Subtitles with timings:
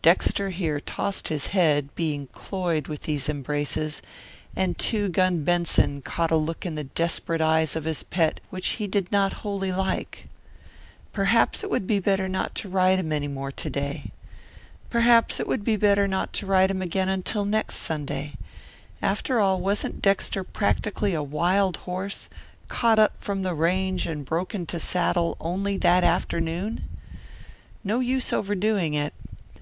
[0.00, 4.00] Dexter here tossed his head, being cloyed with these embraces,
[4.56, 8.68] and Two Gun Benson caught a look in the desperate eyes of his pet which
[8.80, 10.26] he did not wholly like.
[11.12, 14.10] Perhaps it would be better not to ride him any more to day.
[14.88, 18.32] Perhaps it would be better not to ride him again until next Sunday.
[19.02, 22.30] After all, wasn't Dexter practically a wild horse,
[22.68, 26.84] caught up from the range and broken to saddle only that afternoon?
[27.84, 29.12] No use overdoing it.